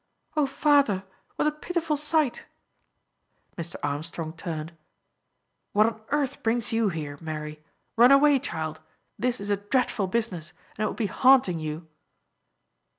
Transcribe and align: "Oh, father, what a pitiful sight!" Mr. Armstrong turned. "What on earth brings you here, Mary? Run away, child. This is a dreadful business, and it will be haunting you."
"Oh, 0.35 0.47
father, 0.47 1.03
what 1.35 1.47
a 1.47 1.51
pitiful 1.51 1.95
sight!" 1.95 2.47
Mr. 3.55 3.75
Armstrong 3.83 4.33
turned. 4.33 4.75
"What 5.73 5.85
on 5.85 6.01
earth 6.09 6.41
brings 6.41 6.71
you 6.73 6.89
here, 6.89 7.19
Mary? 7.21 7.63
Run 7.95 8.11
away, 8.11 8.39
child. 8.39 8.79
This 9.19 9.39
is 9.39 9.51
a 9.51 9.57
dreadful 9.57 10.07
business, 10.07 10.53
and 10.75 10.83
it 10.83 10.87
will 10.87 10.95
be 10.95 11.05
haunting 11.05 11.59
you." 11.59 11.87